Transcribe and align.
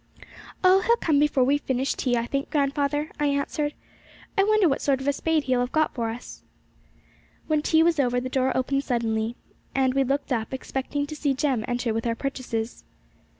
'Oh, 0.63 0.81
he'll 0.81 0.95
come 0.97 1.19
before 1.19 1.43
we've 1.43 1.61
finished 1.61 1.99
tea, 1.99 2.17
I 2.17 2.25
think, 2.25 2.49
grandfather,' 2.49 3.11
I 3.19 3.27
answered. 3.27 3.75
'I 4.35 4.45
wonder 4.45 4.67
what 4.67 4.81
sort 4.81 4.99
of 4.99 5.07
a 5.07 5.13
spade 5.13 5.43
he'll 5.43 5.59
have 5.59 5.71
got 5.71 5.93
for 5.93 6.09
us.' 6.09 6.41
When 7.45 7.61
tea 7.61 7.83
was 7.83 7.99
over, 7.99 8.19
the 8.19 8.27
door 8.27 8.51
opened 8.57 8.83
suddenly, 8.83 9.35
and 9.75 9.93
we 9.93 10.03
looked 10.03 10.33
up, 10.33 10.55
expecting 10.55 11.05
to 11.05 11.15
see 11.15 11.35
Jem 11.35 11.63
enter 11.67 11.93
with 11.93 12.07
our 12.07 12.15
purchases. 12.15 12.83